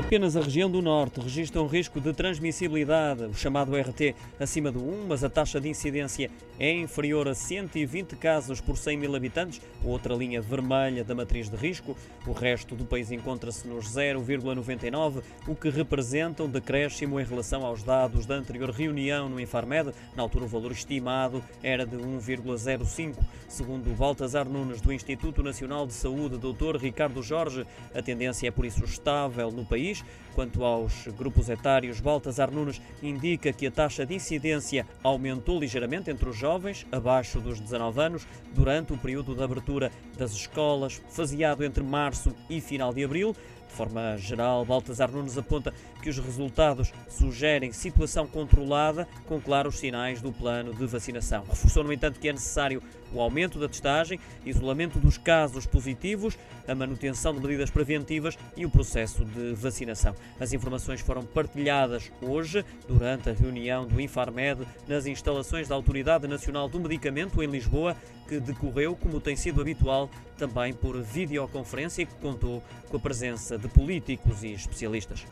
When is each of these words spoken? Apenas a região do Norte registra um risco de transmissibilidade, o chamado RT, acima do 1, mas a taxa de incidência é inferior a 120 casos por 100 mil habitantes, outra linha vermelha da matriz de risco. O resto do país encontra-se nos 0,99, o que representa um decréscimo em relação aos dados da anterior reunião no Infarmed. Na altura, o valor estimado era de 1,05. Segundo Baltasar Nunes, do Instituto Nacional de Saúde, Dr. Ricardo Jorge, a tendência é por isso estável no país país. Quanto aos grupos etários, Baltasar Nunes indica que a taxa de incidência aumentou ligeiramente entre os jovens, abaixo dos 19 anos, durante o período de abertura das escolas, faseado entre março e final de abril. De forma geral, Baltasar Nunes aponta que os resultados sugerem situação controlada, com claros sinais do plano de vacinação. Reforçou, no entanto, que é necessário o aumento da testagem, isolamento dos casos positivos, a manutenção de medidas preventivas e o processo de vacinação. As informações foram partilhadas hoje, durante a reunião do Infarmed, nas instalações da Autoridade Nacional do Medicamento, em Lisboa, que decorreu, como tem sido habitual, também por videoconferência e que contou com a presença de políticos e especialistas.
Apenas 0.00 0.34
a 0.34 0.40
região 0.40 0.70
do 0.70 0.80
Norte 0.80 1.20
registra 1.20 1.60
um 1.60 1.66
risco 1.66 2.00
de 2.00 2.14
transmissibilidade, 2.14 3.24
o 3.24 3.34
chamado 3.34 3.76
RT, 3.76 4.14
acima 4.40 4.72
do 4.72 4.80
1, 4.80 5.06
mas 5.06 5.22
a 5.22 5.28
taxa 5.28 5.60
de 5.60 5.68
incidência 5.68 6.30
é 6.58 6.72
inferior 6.72 7.28
a 7.28 7.34
120 7.34 8.16
casos 8.16 8.62
por 8.62 8.78
100 8.78 8.96
mil 8.96 9.14
habitantes, 9.14 9.60
outra 9.84 10.14
linha 10.14 10.40
vermelha 10.40 11.04
da 11.04 11.14
matriz 11.14 11.50
de 11.50 11.56
risco. 11.56 11.94
O 12.26 12.32
resto 12.32 12.74
do 12.74 12.86
país 12.86 13.12
encontra-se 13.12 13.68
nos 13.68 13.94
0,99, 13.94 15.22
o 15.46 15.54
que 15.54 15.68
representa 15.68 16.42
um 16.42 16.48
decréscimo 16.48 17.20
em 17.20 17.24
relação 17.24 17.64
aos 17.66 17.82
dados 17.82 18.24
da 18.24 18.36
anterior 18.36 18.70
reunião 18.70 19.28
no 19.28 19.38
Infarmed. 19.38 19.92
Na 20.16 20.22
altura, 20.22 20.46
o 20.46 20.48
valor 20.48 20.72
estimado 20.72 21.44
era 21.62 21.84
de 21.84 21.96
1,05. 21.96 23.16
Segundo 23.48 23.94
Baltasar 23.94 24.48
Nunes, 24.48 24.80
do 24.80 24.92
Instituto 24.92 25.42
Nacional 25.42 25.86
de 25.86 25.92
Saúde, 25.92 26.38
Dr. 26.38 26.76
Ricardo 26.76 27.22
Jorge, 27.22 27.66
a 27.94 28.00
tendência 28.00 28.48
é 28.48 28.50
por 28.50 28.64
isso 28.64 28.82
estável 28.84 29.50
no 29.50 29.64
país 29.64 29.89
país. 29.90 30.04
Quanto 30.34 30.64
aos 30.64 31.08
grupos 31.18 31.48
etários, 31.48 32.00
Baltasar 32.00 32.50
Nunes 32.50 32.80
indica 33.02 33.52
que 33.52 33.66
a 33.66 33.70
taxa 33.70 34.06
de 34.06 34.14
incidência 34.14 34.86
aumentou 35.02 35.58
ligeiramente 35.58 36.10
entre 36.10 36.28
os 36.28 36.36
jovens, 36.36 36.86
abaixo 36.92 37.40
dos 37.40 37.60
19 37.60 38.00
anos, 38.00 38.26
durante 38.54 38.92
o 38.92 38.96
período 38.96 39.34
de 39.34 39.42
abertura 39.42 39.90
das 40.16 40.30
escolas, 40.32 41.02
faseado 41.10 41.64
entre 41.64 41.82
março 41.82 42.32
e 42.48 42.60
final 42.60 42.94
de 42.94 43.04
abril. 43.04 43.34
De 43.70 43.76
forma 43.76 44.16
geral, 44.18 44.64
Baltasar 44.64 45.10
Nunes 45.10 45.38
aponta 45.38 45.72
que 46.02 46.10
os 46.10 46.18
resultados 46.18 46.92
sugerem 47.08 47.72
situação 47.72 48.26
controlada, 48.26 49.06
com 49.26 49.40
claros 49.40 49.78
sinais 49.78 50.20
do 50.20 50.32
plano 50.32 50.74
de 50.74 50.86
vacinação. 50.86 51.44
Reforçou, 51.44 51.84
no 51.84 51.92
entanto, 51.92 52.18
que 52.18 52.28
é 52.28 52.32
necessário 52.32 52.82
o 53.12 53.20
aumento 53.20 53.58
da 53.58 53.68
testagem, 53.68 54.18
isolamento 54.44 54.98
dos 54.98 55.18
casos 55.18 55.66
positivos, 55.66 56.38
a 56.66 56.74
manutenção 56.74 57.34
de 57.34 57.40
medidas 57.40 57.70
preventivas 57.70 58.36
e 58.56 58.64
o 58.64 58.70
processo 58.70 59.24
de 59.24 59.52
vacinação. 59.54 60.14
As 60.38 60.52
informações 60.52 61.00
foram 61.00 61.22
partilhadas 61.22 62.10
hoje, 62.20 62.64
durante 62.88 63.30
a 63.30 63.32
reunião 63.32 63.86
do 63.86 64.00
Infarmed, 64.00 64.66
nas 64.86 65.06
instalações 65.06 65.68
da 65.68 65.74
Autoridade 65.74 66.26
Nacional 66.26 66.68
do 66.68 66.80
Medicamento, 66.80 67.42
em 67.42 67.46
Lisboa, 67.46 67.96
que 68.28 68.38
decorreu, 68.38 68.94
como 68.94 69.20
tem 69.20 69.34
sido 69.34 69.60
habitual, 69.60 70.08
também 70.38 70.72
por 70.72 71.00
videoconferência 71.02 72.02
e 72.02 72.06
que 72.06 72.14
contou 72.14 72.62
com 72.88 72.96
a 72.96 73.00
presença 73.00 73.58
de 73.60 73.68
políticos 73.68 74.42
e 74.42 74.52
especialistas. 74.52 75.26